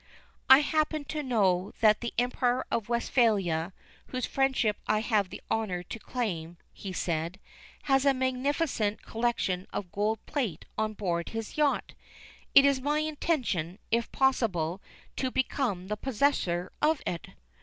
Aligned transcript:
"I 0.49 0.61
happen 0.61 1.05
to 1.09 1.21
know 1.21 1.73
that 1.79 2.01
the 2.01 2.11
Emperor 2.17 2.65
of 2.71 2.89
Westphalia, 2.89 3.71
whose 4.07 4.25
friendship 4.25 4.77
I 4.87 4.97
have 5.01 5.29
the 5.29 5.43
honor 5.47 5.83
to 5.83 5.99
claim," 5.99 6.57
he 6.73 6.91
said, 6.91 7.39
"has 7.83 8.03
a 8.03 8.11
magnificent 8.11 9.03
collection 9.03 9.67
of 9.71 9.91
gold 9.91 10.17
plate 10.25 10.65
on 10.75 10.93
board 10.93 11.29
his 11.29 11.55
yacht. 11.55 11.93
It 12.55 12.65
is 12.65 12.81
my 12.81 12.97
intention, 12.97 13.77
if 13.91 14.11
possible, 14.11 14.81
to 15.17 15.29
become 15.29 15.87
the 15.87 15.97
possessor 15.97 16.71
of 16.81 16.99
it." 17.05 17.27